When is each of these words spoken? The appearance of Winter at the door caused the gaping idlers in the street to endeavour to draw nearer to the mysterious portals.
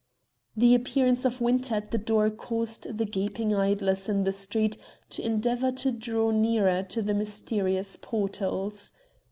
The 0.57 0.73
appearance 0.73 1.25
of 1.25 1.41
Winter 1.41 1.75
at 1.75 1.91
the 1.91 1.99
door 1.99 2.31
caused 2.31 2.97
the 2.97 3.05
gaping 3.05 3.53
idlers 3.53 4.09
in 4.09 4.23
the 4.23 4.31
street 4.31 4.79
to 5.11 5.21
endeavour 5.23 5.71
to 5.73 5.91
draw 5.91 6.31
nearer 6.31 6.81
to 6.81 7.03
the 7.03 7.13
mysterious 7.13 7.95
portals. 7.97 8.93